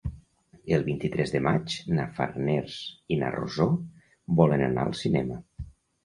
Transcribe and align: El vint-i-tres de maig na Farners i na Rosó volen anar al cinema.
El 0.75 0.83
vint-i-tres 0.85 1.33
de 1.33 1.41
maig 1.47 1.73
na 1.97 2.05
Farners 2.19 2.77
i 3.15 3.17
na 3.23 3.29
Rosó 3.35 3.67
volen 4.39 4.65
anar 4.69 4.87
al 4.87 4.97
cinema. 5.01 5.39